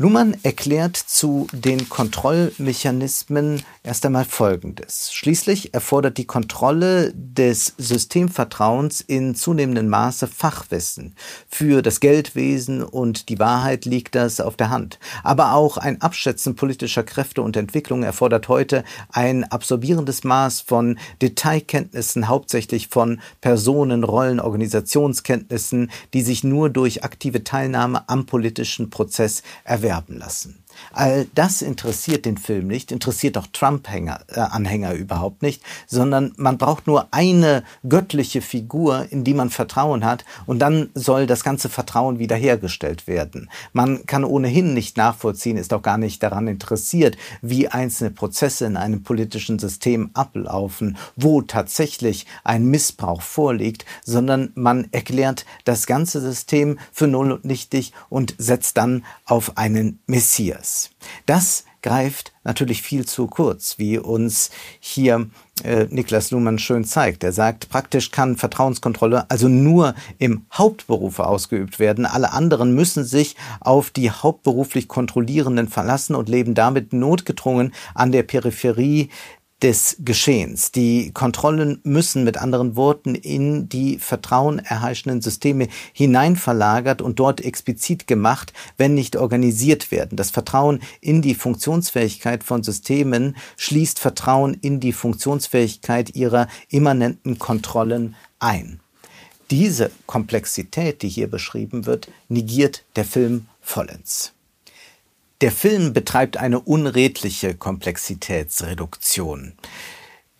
Luhmann 0.00 0.34
erklärt 0.44 0.96
zu 0.96 1.46
den 1.52 1.90
Kontrollmechanismen 1.90 3.62
erst 3.82 4.06
einmal 4.06 4.24
Folgendes. 4.24 5.12
Schließlich 5.12 5.74
erfordert 5.74 6.16
die 6.16 6.24
Kontrolle 6.24 7.12
des 7.14 7.74
Systemvertrauens 7.76 9.02
in 9.02 9.34
zunehmendem 9.34 9.88
Maße 9.88 10.26
Fachwissen. 10.26 11.14
Für 11.50 11.82
das 11.82 12.00
Geldwesen 12.00 12.82
und 12.82 13.28
die 13.28 13.38
Wahrheit 13.38 13.84
liegt 13.84 14.14
das 14.14 14.40
auf 14.40 14.56
der 14.56 14.70
Hand. 14.70 14.98
Aber 15.22 15.52
auch 15.52 15.76
ein 15.76 16.00
Abschätzen 16.00 16.56
politischer 16.56 17.02
Kräfte 17.02 17.42
und 17.42 17.58
Entwicklungen 17.58 18.04
erfordert 18.04 18.48
heute 18.48 18.84
ein 19.10 19.44
absorbierendes 19.44 20.24
Maß 20.24 20.62
von 20.62 20.98
Detailkenntnissen, 21.20 22.26
hauptsächlich 22.26 22.88
von 22.88 23.20
Personen, 23.42 24.04
Rollen, 24.04 24.40
Organisationskenntnissen, 24.40 25.90
die 26.14 26.22
sich 26.22 26.42
nur 26.42 26.70
durch 26.70 27.04
aktive 27.04 27.44
Teilnahme 27.44 28.08
am 28.08 28.24
politischen 28.24 28.88
Prozess 28.88 29.42
erwerben 29.62 29.89
werben 29.90 30.18
lassen. 30.18 30.64
All 30.92 31.26
das 31.34 31.62
interessiert 31.62 32.24
den 32.24 32.38
Film 32.38 32.66
nicht, 32.66 32.92
interessiert 32.92 33.38
auch 33.38 33.46
Trump-Anhänger 33.52 34.92
äh, 34.92 34.96
überhaupt 34.96 35.42
nicht, 35.42 35.62
sondern 35.86 36.32
man 36.36 36.58
braucht 36.58 36.86
nur 36.86 37.08
eine 37.12 37.62
göttliche 37.88 38.42
Figur, 38.42 39.06
in 39.10 39.24
die 39.24 39.34
man 39.34 39.50
Vertrauen 39.50 40.04
hat, 40.04 40.24
und 40.46 40.58
dann 40.58 40.90
soll 40.94 41.26
das 41.26 41.44
ganze 41.44 41.68
Vertrauen 41.68 42.18
wiederhergestellt 42.18 43.06
werden. 43.06 43.50
Man 43.72 44.06
kann 44.06 44.24
ohnehin 44.24 44.74
nicht 44.74 44.96
nachvollziehen, 44.96 45.56
ist 45.56 45.72
auch 45.72 45.82
gar 45.82 45.98
nicht 45.98 46.22
daran 46.22 46.48
interessiert, 46.48 47.16
wie 47.42 47.68
einzelne 47.68 48.10
Prozesse 48.10 48.66
in 48.66 48.76
einem 48.76 49.02
politischen 49.02 49.58
System 49.58 50.10
ablaufen, 50.14 50.96
wo 51.16 51.42
tatsächlich 51.42 52.26
ein 52.44 52.66
Missbrauch 52.66 53.22
vorliegt, 53.22 53.84
sondern 54.04 54.52
man 54.54 54.88
erklärt 54.92 55.44
das 55.64 55.86
ganze 55.86 56.20
System 56.20 56.78
für 56.92 57.06
null 57.06 57.32
und 57.32 57.44
nichtig 57.44 57.92
und 58.08 58.34
setzt 58.38 58.76
dann 58.76 59.04
auf 59.24 59.56
einen 59.56 60.00
Messias. 60.06 60.69
Prozess. 60.70 60.90
Das 61.26 61.64
greift 61.82 62.32
natürlich 62.44 62.82
viel 62.82 63.06
zu 63.06 63.26
kurz, 63.26 63.78
wie 63.78 63.98
uns 63.98 64.50
hier 64.80 65.30
äh, 65.64 65.86
Niklas 65.88 66.30
Luhmann 66.30 66.58
schön 66.58 66.84
zeigt. 66.84 67.24
Er 67.24 67.32
sagt, 67.32 67.70
praktisch 67.70 68.10
kann 68.10 68.36
Vertrauenskontrolle 68.36 69.30
also 69.30 69.48
nur 69.48 69.94
im 70.18 70.44
Hauptberuf 70.52 71.18
ausgeübt 71.20 71.78
werden. 71.78 72.04
Alle 72.04 72.32
anderen 72.32 72.74
müssen 72.74 73.04
sich 73.04 73.36
auf 73.60 73.90
die 73.90 74.10
hauptberuflich 74.10 74.88
Kontrollierenden 74.88 75.68
verlassen 75.68 76.14
und 76.14 76.28
leben 76.28 76.54
damit 76.54 76.92
notgedrungen 76.92 77.72
an 77.94 78.12
der 78.12 78.24
Peripherie 78.24 79.08
des 79.62 79.96
Geschehens. 80.00 80.72
Die 80.72 81.12
Kontrollen 81.12 81.80
müssen 81.82 82.24
mit 82.24 82.38
anderen 82.38 82.76
Worten 82.76 83.14
in 83.14 83.68
die 83.68 83.98
vertrauenerheischenden 83.98 85.20
Systeme 85.20 85.68
hineinverlagert 85.92 87.02
und 87.02 87.18
dort 87.18 87.40
explizit 87.42 88.06
gemacht, 88.06 88.52
wenn 88.78 88.94
nicht 88.94 89.16
organisiert 89.16 89.90
werden. 89.90 90.16
Das 90.16 90.30
Vertrauen 90.30 90.80
in 91.00 91.22
die 91.22 91.34
Funktionsfähigkeit 91.34 92.42
von 92.44 92.62
Systemen 92.62 93.36
schließt 93.56 93.98
Vertrauen 93.98 94.54
in 94.54 94.80
die 94.80 94.92
Funktionsfähigkeit 94.92 96.14
ihrer 96.14 96.48
immanenten 96.68 97.38
Kontrollen 97.38 98.16
ein. 98.38 98.80
Diese 99.50 99.90
Komplexität, 100.06 101.02
die 101.02 101.08
hier 101.08 101.28
beschrieben 101.28 101.84
wird, 101.84 102.08
negiert 102.28 102.84
der 102.96 103.04
Film 103.04 103.46
vollends. 103.60 104.32
Der 105.40 105.52
Film 105.52 105.94
betreibt 105.94 106.36
eine 106.36 106.60
unredliche 106.60 107.54
Komplexitätsreduktion. 107.54 109.54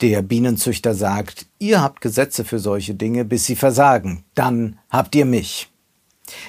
Der 0.03 0.21
Bienenzüchter 0.21 0.95
sagt, 0.95 1.47
ihr 1.59 1.81
habt 1.81 2.03
Gesetze 2.03 2.45
für 2.45 2.59
solche 2.59 2.95
Dinge, 2.95 3.25
bis 3.25 3.47
sie 3.47 3.57
versagen, 3.57 4.25
dann 4.35 4.79
habt 4.91 5.15
ihr 5.15 5.25
mich. 5.25 5.69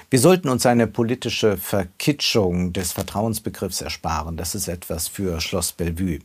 Wir 0.10 0.20
sollten 0.20 0.50
uns 0.50 0.66
eine 0.66 0.86
politische 0.86 1.58
Verkitschung 1.58 2.74
des 2.74 2.92
Vertrauensbegriffs 2.92 3.80
ersparen. 3.80 4.36
Das 4.36 4.54
ist 4.54 4.68
etwas 4.68 5.08
für 5.08 5.40
Schloss 5.40 5.72
Bellevue. 5.72 6.20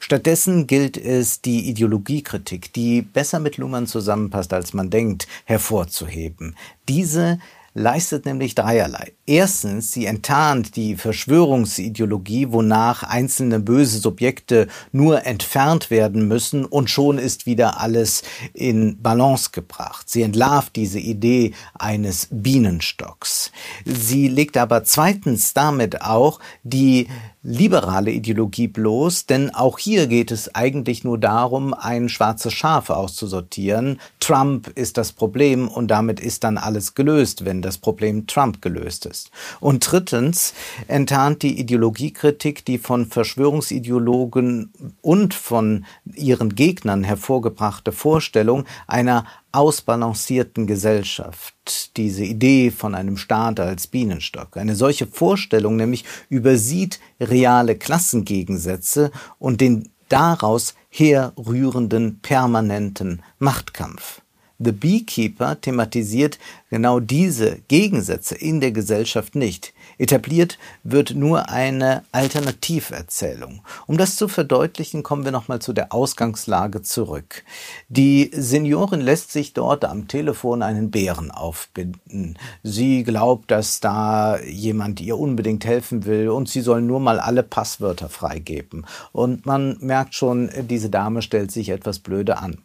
Stattdessen 0.00 0.66
gilt 0.66 0.96
es, 0.96 1.42
die 1.42 1.68
Ideologiekritik, 1.68 2.72
die 2.72 3.02
besser 3.02 3.38
mit 3.38 3.58
Luhmann 3.58 3.86
zusammenpasst, 3.86 4.54
als 4.54 4.72
man 4.72 4.88
denkt, 4.88 5.28
hervorzuheben. 5.44 6.56
Diese 6.88 7.38
leistet 7.74 8.24
nämlich 8.24 8.54
dreierlei. 8.54 9.12
Erstens, 9.28 9.90
sie 9.90 10.06
enttarnt 10.06 10.76
die 10.76 10.94
Verschwörungsideologie, 10.94 12.52
wonach 12.52 13.02
einzelne 13.02 13.58
böse 13.58 13.98
Subjekte 13.98 14.68
nur 14.92 15.26
entfernt 15.26 15.90
werden 15.90 16.28
müssen 16.28 16.64
und 16.64 16.90
schon 16.90 17.18
ist 17.18 17.44
wieder 17.44 17.80
alles 17.80 18.22
in 18.54 19.02
Balance 19.02 19.50
gebracht. 19.50 20.08
Sie 20.08 20.22
entlarvt 20.22 20.76
diese 20.76 21.00
Idee 21.00 21.54
eines 21.74 22.28
Bienenstocks. 22.30 23.50
Sie 23.84 24.28
legt 24.28 24.56
aber 24.56 24.84
zweitens 24.84 25.54
damit 25.54 26.02
auch 26.02 26.38
die 26.62 27.08
liberale 27.42 28.10
Ideologie 28.10 28.66
bloß, 28.66 29.26
denn 29.26 29.54
auch 29.54 29.78
hier 29.78 30.08
geht 30.08 30.32
es 30.32 30.54
eigentlich 30.54 31.04
nur 31.04 31.16
darum, 31.16 31.74
ein 31.74 32.08
schwarzes 32.08 32.52
Schaf 32.52 32.90
auszusortieren. 32.90 34.00
Trump 34.18 34.68
ist 34.74 34.98
das 34.98 35.12
Problem 35.12 35.68
und 35.68 35.88
damit 35.88 36.18
ist 36.18 36.42
dann 36.42 36.58
alles 36.58 36.94
gelöst, 36.94 37.44
wenn 37.44 37.62
das 37.62 37.78
Problem 37.78 38.26
Trump 38.26 38.60
gelöst 38.62 39.06
ist. 39.06 39.15
Und 39.60 39.90
drittens 39.90 40.54
enttarnt 40.88 41.42
die 41.42 41.58
Ideologiekritik 41.58 42.64
die 42.64 42.78
von 42.78 43.06
Verschwörungsideologen 43.06 44.72
und 45.02 45.34
von 45.34 45.84
ihren 46.14 46.54
Gegnern 46.54 47.04
hervorgebrachte 47.04 47.92
Vorstellung 47.92 48.64
einer 48.86 49.24
ausbalancierten 49.52 50.66
Gesellschaft, 50.66 51.96
diese 51.96 52.24
Idee 52.24 52.70
von 52.70 52.94
einem 52.94 53.16
Staat 53.16 53.58
als 53.58 53.86
Bienenstock. 53.86 54.56
Eine 54.56 54.74
solche 54.76 55.06
Vorstellung 55.06 55.76
nämlich 55.76 56.04
übersieht 56.28 57.00
reale 57.20 57.76
Klassengegensätze 57.76 59.10
und 59.38 59.60
den 59.60 59.90
daraus 60.08 60.74
herrührenden 60.90 62.20
permanenten 62.20 63.22
Machtkampf. 63.38 64.20
The 64.58 64.72
Beekeeper 64.72 65.60
thematisiert 65.60 66.38
genau 66.70 66.98
diese 66.98 67.58
Gegensätze 67.68 68.34
in 68.34 68.60
der 68.60 68.72
Gesellschaft 68.72 69.34
nicht. 69.34 69.74
Etabliert 69.98 70.58
wird 70.82 71.14
nur 71.14 71.48
eine 71.50 72.04
Alternativerzählung. 72.12 73.60
Um 73.86 73.98
das 73.98 74.16
zu 74.16 74.28
verdeutlichen, 74.28 75.02
kommen 75.02 75.24
wir 75.24 75.32
nochmal 75.32 75.60
zu 75.60 75.72
der 75.72 75.92
Ausgangslage 75.92 76.82
zurück. 76.82 77.44
Die 77.88 78.30
Seniorin 78.34 79.00
lässt 79.00 79.30
sich 79.30 79.52
dort 79.52 79.84
am 79.84 80.08
Telefon 80.08 80.62
einen 80.62 80.90
Bären 80.90 81.30
aufbinden. 81.30 82.38
Sie 82.62 83.04
glaubt, 83.04 83.50
dass 83.50 83.80
da 83.80 84.40
jemand 84.40 85.00
ihr 85.00 85.18
unbedingt 85.18 85.64
helfen 85.64 86.04
will 86.06 86.28
und 86.28 86.48
sie 86.48 86.60
soll 86.62 86.82
nur 86.82 87.00
mal 87.00 87.20
alle 87.20 87.42
Passwörter 87.42 88.08
freigeben. 88.08 88.86
Und 89.12 89.46
man 89.46 89.76
merkt 89.80 90.14
schon, 90.14 90.50
diese 90.68 90.90
Dame 90.90 91.22
stellt 91.22 91.52
sich 91.52 91.68
etwas 91.68 91.98
blöde 91.98 92.38
an. 92.38 92.58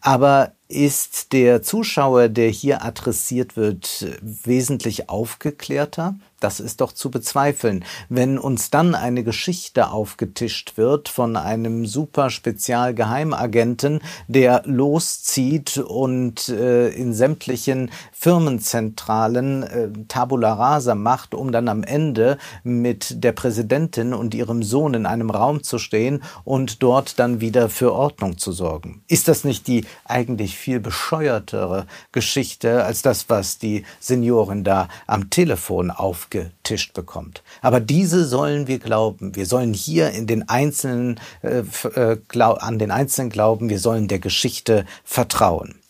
Aber 0.00 0.52
ist 0.68 1.32
der 1.32 1.62
Zuschauer, 1.62 2.28
der 2.28 2.48
hier 2.48 2.84
adressiert 2.84 3.56
wird, 3.56 4.06
wesentlich 4.20 5.08
aufgeklärter? 5.08 6.16
Das 6.42 6.58
ist 6.58 6.80
doch 6.80 6.92
zu 6.92 7.10
bezweifeln. 7.10 7.84
Wenn 8.08 8.36
uns 8.36 8.70
dann 8.70 8.96
eine 8.96 9.22
Geschichte 9.22 9.90
aufgetischt 9.90 10.76
wird 10.76 11.08
von 11.08 11.36
einem 11.36 11.86
super 11.86 12.30
Spezialgeheimagenten, 12.30 14.00
der 14.26 14.62
loszieht 14.64 15.78
und 15.78 16.48
äh, 16.48 16.88
in 16.88 17.14
sämtlichen 17.14 17.90
Firmenzentralen 18.12 19.62
äh, 19.62 19.88
Tabula 20.08 20.54
rasa 20.54 20.96
macht, 20.96 21.34
um 21.34 21.52
dann 21.52 21.68
am 21.68 21.84
Ende 21.84 22.38
mit 22.64 23.22
der 23.22 23.32
Präsidentin 23.32 24.12
und 24.12 24.34
ihrem 24.34 24.64
Sohn 24.64 24.94
in 24.94 25.06
einem 25.06 25.30
Raum 25.30 25.62
zu 25.62 25.78
stehen 25.78 26.24
und 26.42 26.82
dort 26.82 27.20
dann 27.20 27.40
wieder 27.40 27.68
für 27.68 27.92
Ordnung 27.92 28.38
zu 28.38 28.50
sorgen. 28.50 29.02
Ist 29.06 29.28
das 29.28 29.44
nicht 29.44 29.68
die 29.68 29.84
eigentlich 30.04 30.56
viel 30.56 30.80
bescheuertere 30.80 31.86
Geschichte 32.10 32.84
als 32.84 33.02
das, 33.02 33.28
was 33.28 33.58
die 33.58 33.84
Seniorin 34.00 34.64
da 34.64 34.88
am 35.06 35.30
Telefon 35.30 35.92
aufgetischt 36.32 36.94
bekommt. 36.94 37.42
Aber 37.60 37.80
diese 37.80 38.24
sollen 38.24 38.66
wir 38.66 38.78
glauben. 38.78 39.34
Wir 39.36 39.46
sollen 39.46 39.74
hier 39.74 40.10
in 40.10 40.26
den 40.26 40.48
einzelnen, 40.48 41.20
äh, 41.42 41.62
äh, 41.94 42.18
an 42.40 42.78
den 42.78 42.90
Einzelnen 42.90 43.30
glauben. 43.30 43.68
Wir 43.68 43.78
sollen 43.78 44.08
der 44.08 44.18
Geschichte 44.18 44.86
vertrauen. 45.04 45.81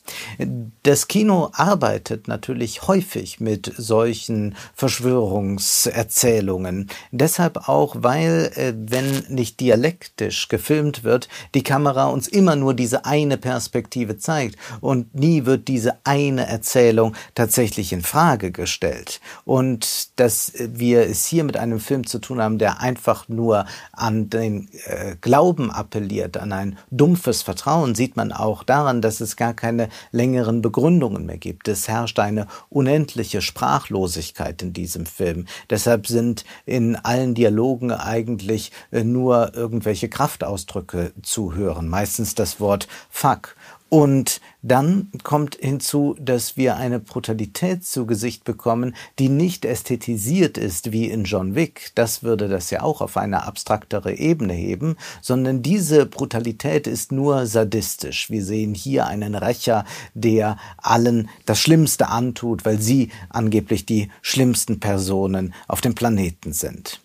Das 0.82 1.06
Kino 1.06 1.50
arbeitet 1.52 2.26
natürlich 2.26 2.88
häufig 2.88 3.38
mit 3.40 3.73
solchen 3.76 4.56
Verschwörungserzählungen. 4.75 6.88
Deshalb 7.12 7.68
auch, 7.68 7.94
weil, 7.99 8.50
äh, 8.56 8.73
wenn 8.76 9.25
nicht 9.28 9.61
dialektisch 9.61 10.49
gefilmt 10.49 11.04
wird, 11.04 11.28
die 11.54 11.62
Kamera 11.62 12.06
uns 12.06 12.26
immer 12.26 12.56
nur 12.56 12.75
diese 12.75 13.04
eine 13.04 13.37
Perspektive 13.37 14.18
zeigt 14.18 14.56
und 14.80 15.14
nie 15.14 15.47
wird 15.47 15.68
diese 15.68 15.99
eine 16.04 16.49
Erzählung 16.49 17.14
tatsächlich 17.35 17.92
in 17.92 18.02
Frage 18.02 18.50
gestellt. 18.50 19.21
Und 19.44 20.18
dass 20.18 20.52
wir 20.56 21.02
es 21.02 21.26
hier 21.26 21.44
mit 21.44 21.56
einem 21.56 21.78
Film 21.78 22.04
zu 22.06 22.18
tun 22.18 22.42
haben, 22.42 22.59
der 22.59 22.80
einfach 22.80 23.28
nur 23.28 23.66
an 23.92 24.30
den 24.30 24.68
äh, 24.87 25.14
Glauben 25.21 25.71
appelliert, 25.71 26.37
an 26.37 26.52
ein 26.52 26.76
dumpfes 26.90 27.42
Vertrauen, 27.42 27.94
sieht 27.94 28.16
man 28.16 28.32
auch 28.32 28.64
daran, 28.64 29.00
dass 29.00 29.21
es 29.21 29.37
gar 29.37 29.54
keine 29.54 29.92
längeren 30.11 30.63
Begründungen 30.63 31.27
mehr 31.27 31.39
gibt. 31.39 31.69
Es 31.69 31.89
herrscht 31.89 32.19
eine 32.19 32.47
unendliche 32.69 33.43
Sprachlosigkeit 33.43 34.63
in 34.63 34.73
diesem 34.73 35.07
Film. 35.07 35.47
Deshalb 35.71 36.07
sind 36.07 36.45
in 36.67 36.97
allen 36.97 37.35
Dialogen 37.35 37.93
eigentlich 37.93 38.73
äh, 38.91 39.05
nur 39.05 39.55
irgendwelche 39.55 40.09
Kraftausdrücke 40.09 41.13
zu 41.23 41.55
hören. 41.55 41.89
Meistens 41.89 42.35
das 42.35 42.61
Wort 42.61 42.89
fuck 43.11 43.57
und 43.93 44.41
dann 44.63 45.11
kommt 45.23 45.57
hinzu, 45.57 46.17
dass 46.19 46.57
wir 46.57 46.77
eine 46.77 46.99
Brutalität 46.99 47.85
zu 47.85 48.07
Gesicht 48.07 48.43
bekommen, 48.43 48.97
die 49.19 49.29
nicht 49.29 49.67
ästhetisiert 49.67 50.57
ist 50.57 50.93
wie 50.93 51.11
in 51.11 51.25
John 51.25 51.55
Wick. 51.55 51.93
Das 51.95 52.23
würde 52.23 52.49
das 52.49 52.71
ja 52.71 52.81
auch 52.81 53.03
auf 53.03 53.19
eine 53.19 53.45
abstraktere 53.45 54.15
Ebene 54.15 54.55
heben, 54.55 54.97
sondern 55.21 55.61
diese 55.61 56.07
Brutalität 56.07 56.87
ist 56.87 57.13
nur 57.13 57.45
sadistisch. 57.47 58.31
Wir 58.31 58.43
sehen 58.43 58.73
hier 58.73 59.09
einen 59.09 59.35
Rächer, 59.35 59.85
der 60.15 60.57
allen 60.79 61.29
das 61.45 61.61
Schlimmste 61.61 62.09
antut, 62.09 62.65
weil 62.65 62.81
sie 62.81 63.11
angeblich 63.29 63.85
die 63.85 64.11
schlimmsten 64.23 64.81
Personen 64.81 65.53
auf 65.69 65.83
dem 65.83 65.95
Planeten 65.95 66.55
sind. 66.55 67.03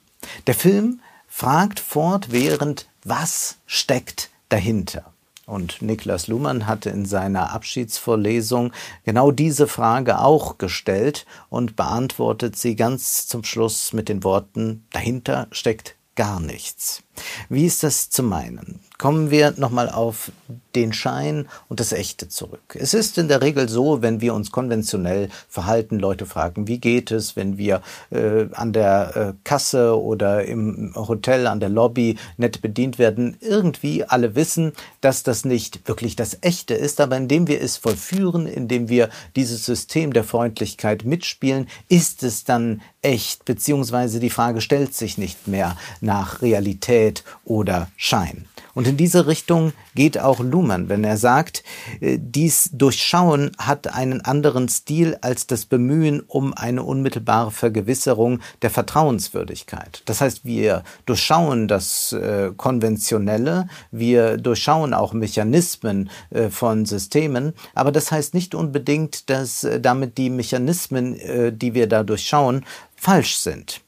Der 0.48 0.56
Film 0.56 1.02
fragt 1.28 1.82
fortwährend, 1.82 2.88
was 3.04 3.58
steckt 3.66 4.30
dahinter? 4.48 5.12
Und 5.48 5.82
Niklas 5.82 6.28
Luhmann 6.28 6.68
hatte 6.68 6.90
in 6.90 7.06
seiner 7.06 7.54
Abschiedsvorlesung 7.54 8.74
genau 9.06 9.32
diese 9.32 9.68
Frage 9.68 10.20
auch 10.20 10.58
gestellt 10.58 11.26
und 11.48 11.78
beantwortet 11.78 12.58
sie 12.58 12.76
ganz 12.76 13.28
zum 13.28 13.46
Schluss 13.46 13.94
mit 13.94 14.10
den 14.10 14.26
Worten, 14.26 14.86
dahinter 14.92 15.48
steckt 15.52 15.96
gar 16.16 16.42
nichts. 16.42 17.02
Wie 17.50 17.66
ist 17.66 17.84
das 17.84 18.10
zu 18.10 18.24
meinen? 18.24 18.80
Kommen 18.98 19.30
wir 19.30 19.54
nochmal 19.58 19.90
auf 19.90 20.32
den 20.76 20.92
Schein 20.92 21.48
und 21.70 21.80
das 21.80 21.92
Echte 21.92 22.30
zurück. 22.30 22.76
Es 22.80 22.96
ist 22.96 23.18
in 23.18 23.28
der 23.28 23.42
Regel 23.42 23.70
so, 23.70 24.02
wenn 24.02 24.22
wir 24.22 24.34
uns 24.34 24.52
konventionell 24.52 25.30
verhalten, 25.48 26.00
Leute 26.00 26.26
fragen, 26.26 26.68
wie 26.68 26.80
geht 26.80 27.12
es, 27.12 27.36
wenn 27.36 27.58
wir 27.58 27.82
äh, 28.10 28.48
an 28.54 28.74
der 28.74 29.16
äh, 29.16 29.34
Kasse 29.44 30.00
oder 30.00 30.46
im 30.46 30.94
Hotel, 30.96 31.46
an 31.46 31.60
der 31.60 31.70
Lobby 31.70 32.18
nett 32.38 32.62
bedient 32.62 32.98
werden, 32.98 33.38
irgendwie 33.40 34.04
alle 34.04 34.36
wissen, 34.36 34.74
dass 35.02 35.24
das 35.24 35.46
nicht 35.46 35.88
wirklich 35.88 36.16
das 36.16 36.40
Echte 36.42 36.74
ist, 36.74 37.00
aber 37.00 37.18
indem 37.18 37.48
wir 37.48 37.62
es 37.62 37.78
vollführen, 37.78 38.48
indem 38.48 38.90
wir 38.90 39.10
dieses 39.36 39.66
System 39.66 40.12
der 40.14 40.24
Freundlichkeit 40.24 41.06
mitspielen, 41.06 41.68
ist 41.88 42.24
es 42.24 42.44
dann 42.44 42.82
echt, 43.02 43.46
beziehungsweise 43.46 44.20
die 44.20 44.30
Frage 44.30 44.60
stellt 44.60 44.94
sich 44.94 45.18
nicht 45.18 45.48
mehr 45.48 45.78
nach 46.02 46.42
Realität 46.42 47.07
oder 47.46 47.90
Schein. 47.98 48.46
Und 48.78 48.88
in 48.88 48.96
diese 48.96 49.26
Richtung 49.26 49.74
geht 49.96 50.20
auch 50.20 50.40
Luhmann, 50.40 50.88
wenn 50.88 51.04
er 51.04 51.18
sagt, 51.18 51.64
äh, 52.00 52.20
dies 52.22 52.70
Durchschauen 52.72 53.52
hat 53.58 53.92
einen 53.92 54.22
anderen 54.22 54.70
Stil 54.70 55.18
als 55.22 55.48
das 55.48 55.66
Bemühen 55.66 56.20
um 56.28 56.54
eine 56.54 56.84
unmittelbare 56.84 57.50
Vergewisserung 57.50 58.40
der 58.62 58.70
Vertrauenswürdigkeit. 58.70 60.04
Das 60.06 60.22
heißt, 60.22 60.46
wir 60.46 60.84
durchschauen 61.08 61.68
das 61.68 62.12
äh, 62.12 62.52
Konventionelle, 62.56 63.68
wir 63.90 64.38
durchschauen 64.38 64.94
auch 64.94 65.12
Mechanismen 65.12 66.12
äh, 66.30 66.50
von 66.50 66.86
Systemen, 66.86 67.54
aber 67.74 67.92
das 67.92 68.12
heißt 68.12 68.36
nicht 68.36 68.54
unbedingt, 68.54 69.32
dass 69.32 69.64
äh, 69.64 69.82
damit 69.82 70.20
die 70.20 70.30
Mechanismen, 70.30 71.16
äh, 71.16 71.52
die 71.52 71.74
wir 71.74 71.88
da 71.88 72.04
durchschauen, 72.04 72.64
falsch 72.96 73.38
sind. 73.38 73.82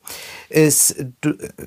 Es 0.50 0.96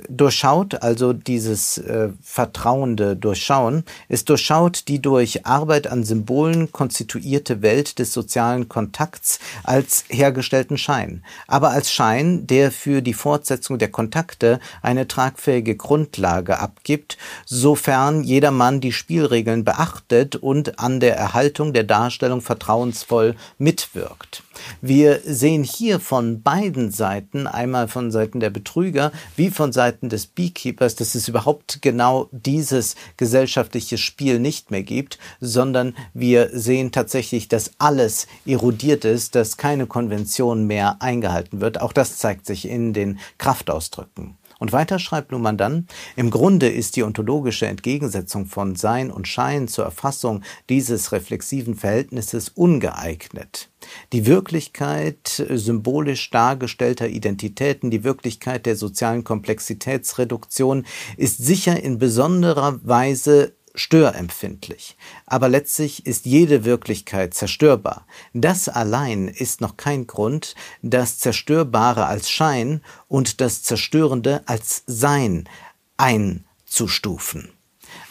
durchschaut 0.08 0.82
also 0.82 1.12
dieses 1.12 1.78
äh, 1.78 2.08
vertrauende 2.20 3.16
Durchschauen, 3.16 3.84
es 4.08 4.24
durchschaut 4.24 4.88
die 4.88 5.00
durch 5.00 5.46
Arbeit 5.46 5.86
an 5.86 6.02
Symbolen 6.02 6.72
konstituierte 6.72 7.62
Welt 7.62 8.00
des 8.00 8.12
sozialen 8.12 8.68
Kontakts 8.68 9.38
als 9.62 10.04
hergestellten 10.08 10.78
Schein, 10.78 11.22
aber 11.46 11.70
als 11.70 11.92
Schein, 11.92 12.46
der 12.46 12.72
für 12.72 13.02
die 13.02 13.14
Fortsetzung 13.14 13.78
der 13.78 13.90
Kontakte 13.90 14.58
eine 14.82 15.06
tragfähige 15.06 15.76
Grundlage 15.76 16.58
abgibt, 16.58 17.18
sofern 17.46 18.24
jedermann 18.24 18.80
die 18.80 18.92
Spielregeln 18.92 19.64
beachtet 19.64 20.34
und 20.34 20.80
an 20.80 20.98
der 20.98 21.16
Erhaltung 21.16 21.72
der 21.72 21.84
Darstellung 21.84 22.40
vertrauensvoll 22.40 23.36
mitwirkt. 23.58 24.42
Wir 24.80 25.20
sehen 25.24 25.64
hier 25.64 26.00
von 26.00 26.42
beiden 26.42 26.90
Seiten, 26.90 27.46
einmal 27.46 27.88
von 27.88 28.10
Seiten 28.10 28.31
der 28.40 28.50
Betrüger 28.50 29.12
wie 29.36 29.50
von 29.50 29.72
Seiten 29.72 30.08
des 30.08 30.26
Beekeepers, 30.26 30.96
dass 30.96 31.14
es 31.14 31.28
überhaupt 31.28 31.82
genau 31.82 32.28
dieses 32.30 32.96
gesellschaftliche 33.16 33.98
Spiel 33.98 34.38
nicht 34.38 34.70
mehr 34.70 34.82
gibt, 34.82 35.18
sondern 35.40 35.94
wir 36.14 36.50
sehen 36.52 36.92
tatsächlich, 36.92 37.48
dass 37.48 37.72
alles 37.78 38.26
erodiert 38.46 39.04
ist, 39.04 39.34
dass 39.34 39.56
keine 39.56 39.86
Konvention 39.86 40.66
mehr 40.66 40.96
eingehalten 41.00 41.60
wird. 41.60 41.80
Auch 41.80 41.92
das 41.92 42.18
zeigt 42.18 42.46
sich 42.46 42.68
in 42.68 42.92
den 42.92 43.18
Kraftausdrücken. 43.38 44.36
Und 44.62 44.72
weiter 44.72 45.00
schreibt 45.00 45.32
Luhmann 45.32 45.56
dann, 45.56 45.88
im 46.14 46.30
Grunde 46.30 46.68
ist 46.68 46.94
die 46.94 47.02
ontologische 47.02 47.66
Entgegensetzung 47.66 48.46
von 48.46 48.76
Sein 48.76 49.10
und 49.10 49.26
Schein 49.26 49.66
zur 49.66 49.84
Erfassung 49.84 50.44
dieses 50.68 51.10
reflexiven 51.10 51.74
Verhältnisses 51.74 52.48
ungeeignet. 52.48 53.70
Die 54.12 54.24
Wirklichkeit 54.24 55.44
symbolisch 55.50 56.30
dargestellter 56.30 57.08
Identitäten, 57.08 57.90
die 57.90 58.04
Wirklichkeit 58.04 58.64
der 58.64 58.76
sozialen 58.76 59.24
Komplexitätsreduktion 59.24 60.86
ist 61.16 61.44
sicher 61.44 61.82
in 61.82 61.98
besonderer 61.98 62.78
Weise 62.84 63.54
störempfindlich. 63.74 64.96
Aber 65.26 65.48
letztlich 65.48 66.06
ist 66.06 66.26
jede 66.26 66.64
Wirklichkeit 66.64 67.34
zerstörbar. 67.34 68.06
Das 68.34 68.68
allein 68.68 69.28
ist 69.28 69.60
noch 69.60 69.76
kein 69.76 70.06
Grund, 70.06 70.54
das 70.82 71.18
Zerstörbare 71.18 72.06
als 72.06 72.30
Schein 72.30 72.82
und 73.08 73.40
das 73.40 73.62
Zerstörende 73.62 74.42
als 74.46 74.82
Sein 74.86 75.48
einzustufen. 75.96 77.50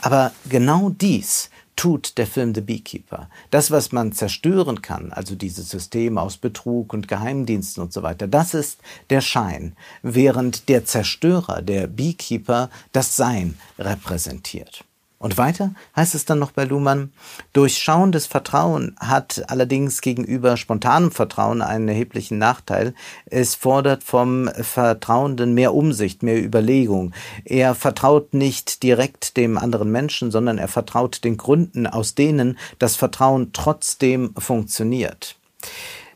Aber 0.02 0.32
genau 0.50 0.90
dies 0.90 1.50
tut 1.76 2.18
der 2.18 2.28
Film 2.28 2.54
The 2.54 2.62
Beekeeper. 2.62 3.30
Das, 3.50 3.72
was 3.72 3.92
man 3.92 4.12
zerstören 4.12 4.82
kann, 4.82 5.12
also 5.12 5.36
dieses 5.36 5.70
System 5.70 6.18
aus 6.18 6.38
Betrug 6.38 6.94
und 6.94 7.08
Geheimdiensten 7.08 7.82
und 7.82 7.94
so 7.94 8.04
weiter, 8.04 8.28
das 8.28 8.54
ist 8.54 8.80
der 9.10 9.22
Schein, 9.22 9.76
während 10.04 10.70
der 10.70 10.86
Zerstörer, 10.86 11.62
der 11.62 11.88
Beekeeper, 11.88 12.70
das 12.92 13.16
Sein 13.16 13.58
repräsentiert. 13.80 14.84
Und 15.22 15.38
weiter 15.38 15.76
heißt 15.96 16.16
es 16.16 16.26
dann 16.26 16.40
noch 16.40 16.50
bei 16.50 16.64
Luhmann, 16.64 17.14
durchschauendes 17.54 18.26
Vertrauen 18.26 18.96
hat 19.00 19.44
allerdings 19.50 20.02
gegenüber 20.02 20.58
spontanem 20.58 21.12
Vertrauen 21.12 21.62
einen 21.62 21.88
erheblichen 21.88 22.40
Nachteil. 22.40 22.96
Es 23.28 23.54
fordert 23.54 24.04
vom 24.04 24.50
Vertrauenden 24.50 25.54
mehr 25.54 25.76
Umsicht, 25.76 26.24
mehr 26.24 26.44
Überlegung. 26.44 27.14
Er 27.46 27.76
vertraut 27.76 28.34
nicht 28.34 28.82
direkt 28.82 29.38
dem 29.38 29.60
anderen 29.60 29.92
Menschen, 29.92 30.32
sondern 30.32 30.58
er 30.58 30.68
vertraut 30.68 31.24
den 31.24 31.38
Gründen, 31.38 31.86
aus 31.86 32.16
denen 32.16 32.58
das 32.80 32.96
Vertrauen 32.96 33.52
trotzdem 33.54 34.34
funktioniert. 34.40 35.36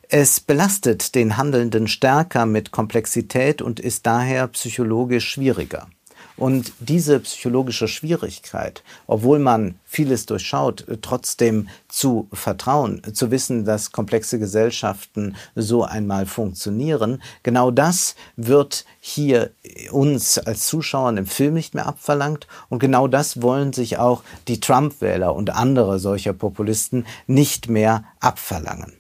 Es 0.10 0.39
belastet 0.39 1.13
den 1.13 1.38
Handelnden 1.38 1.88
stärker 1.88 2.48
mit 2.48 2.72
Komplexität 2.72 3.62
und 3.62 3.80
ist 3.80 4.08
daher 4.08 4.48
psychologisch 4.48 5.30
schwieriger. 5.30 5.89
Und 6.38 6.74
diese 6.80 7.21
psychologische 7.21 7.88
Schwierigkeit, 7.88 8.84
obwohl 9.08 9.39
man 9.39 9.76
vieles 9.86 10.26
durchschaut, 10.26 10.86
trotzdem 11.02 11.69
zu 11.88 12.28
vertrauen, 12.34 13.02
zu 13.13 13.32
wissen, 13.32 13.63
dass 13.63 13.93
komplexe 13.93 14.38
Gesellschaften 14.38 15.38
so 15.56 15.84
einmal 15.84 16.26
funktionieren, 16.26 17.21
genau 17.43 17.71
das 17.71 18.15
wird 18.36 18.84
hier 19.00 19.52
uns 19.91 20.38
als 20.38 20.67
Zuschauern 20.67 21.15
im 21.15 21.26
Film 21.26 21.54
nicht 21.54 21.74
mehr 21.74 21.86
abverlangt. 21.86 22.48
Und 22.67 22.80
genau 22.80 23.08
das 23.08 23.41
wollen 23.41 23.71
sich 23.71 23.98
auch 23.98 24.21
die 24.50 24.60
Trump-Wähler 24.60 25.34
und 25.34 25.52
andere 25.52 26.00
solcher 26.00 26.34
Populisten 26.34 27.06
nicht 27.28 27.69
mehr 27.69 28.04
abverlangen. 28.19 28.93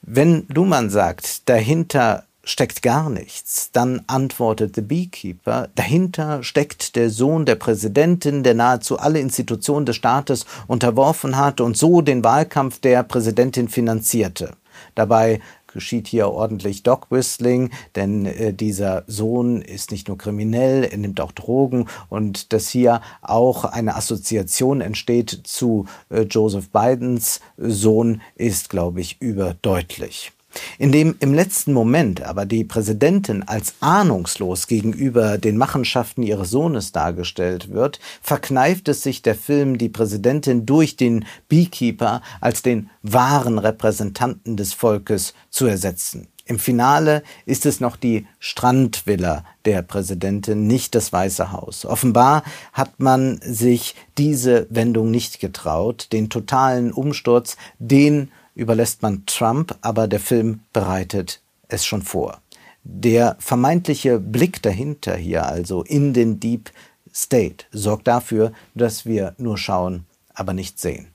Wenn 0.00 0.46
Luhmann 0.48 0.90
sagt, 0.90 1.48
dahinter 1.48 2.24
steckt 2.44 2.82
gar 2.82 3.08
nichts, 3.08 3.70
dann 3.72 4.02
antwortet 4.06 4.74
The 4.74 4.80
Beekeeper, 4.80 5.68
dahinter 5.74 6.42
steckt 6.42 6.96
der 6.96 7.10
Sohn 7.10 7.46
der 7.46 7.54
Präsidentin, 7.54 8.42
der 8.42 8.54
nahezu 8.54 8.98
alle 8.98 9.20
Institutionen 9.20 9.86
des 9.86 9.96
Staates 9.96 10.46
unterworfen 10.66 11.36
hatte 11.36 11.64
und 11.64 11.76
so 11.76 12.02
den 12.02 12.24
Wahlkampf 12.24 12.80
der 12.80 13.02
Präsidentin 13.04 13.68
finanzierte. 13.68 14.54
Dabei 14.94 15.40
geschieht 15.72 16.06
hier 16.06 16.28
ordentlich 16.28 16.82
Dog 16.82 17.10
Whistling, 17.10 17.70
denn 17.94 18.26
äh, 18.26 18.52
dieser 18.52 19.04
Sohn 19.06 19.62
ist 19.62 19.90
nicht 19.90 20.08
nur 20.08 20.18
kriminell, 20.18 20.84
er 20.84 20.98
nimmt 20.98 21.20
auch 21.20 21.32
Drogen 21.32 21.86
und 22.08 22.52
dass 22.52 22.68
hier 22.68 23.00
auch 23.22 23.64
eine 23.64 23.96
Assoziation 23.96 24.80
entsteht 24.80 25.40
zu 25.44 25.86
äh, 26.10 26.22
Joseph 26.22 26.70
Bidens 26.70 27.40
Sohn 27.56 28.20
ist, 28.34 28.68
glaube 28.68 29.00
ich, 29.00 29.20
überdeutlich. 29.20 30.32
Indem 30.78 31.16
im 31.20 31.34
letzten 31.34 31.72
Moment 31.72 32.22
aber 32.22 32.46
die 32.46 32.64
Präsidentin 32.64 33.42
als 33.42 33.74
ahnungslos 33.80 34.66
gegenüber 34.66 35.38
den 35.38 35.56
Machenschaften 35.56 36.22
ihres 36.22 36.50
Sohnes 36.50 36.92
dargestellt 36.92 37.70
wird, 37.70 38.00
verkneift 38.20 38.88
es 38.88 39.02
sich 39.02 39.22
der 39.22 39.34
Film, 39.34 39.78
die 39.78 39.88
Präsidentin 39.88 40.66
durch 40.66 40.96
den 40.96 41.24
Beekeeper 41.48 42.22
als 42.40 42.62
den 42.62 42.90
wahren 43.02 43.58
Repräsentanten 43.58 44.56
des 44.56 44.72
Volkes 44.72 45.34
zu 45.50 45.66
ersetzen. 45.66 46.28
Im 46.44 46.58
Finale 46.58 47.22
ist 47.46 47.66
es 47.66 47.80
noch 47.80 47.96
die 47.96 48.26
Strandvilla 48.40 49.44
der 49.64 49.82
Präsidentin, 49.82 50.66
nicht 50.66 50.94
das 50.96 51.12
Weiße 51.12 51.52
Haus. 51.52 51.86
Offenbar 51.86 52.42
hat 52.72 52.98
man 52.98 53.40
sich 53.42 53.94
diese 54.18 54.66
Wendung 54.68 55.10
nicht 55.10 55.38
getraut, 55.38 56.08
den 56.12 56.30
totalen 56.30 56.92
Umsturz, 56.92 57.56
den 57.78 58.32
überlässt 58.54 59.02
man 59.02 59.26
Trump, 59.26 59.76
aber 59.82 60.08
der 60.08 60.20
Film 60.20 60.60
bereitet 60.72 61.42
es 61.68 61.84
schon 61.84 62.02
vor. 62.02 62.40
Der 62.84 63.36
vermeintliche 63.38 64.18
Blick 64.18 64.60
dahinter 64.62 65.14
hier, 65.14 65.46
also 65.46 65.82
in 65.82 66.12
den 66.12 66.40
Deep 66.40 66.72
State, 67.14 67.66
sorgt 67.70 68.08
dafür, 68.08 68.52
dass 68.74 69.06
wir 69.06 69.34
nur 69.38 69.56
schauen, 69.56 70.06
aber 70.34 70.52
nicht 70.52 70.80
sehen. 70.80 71.06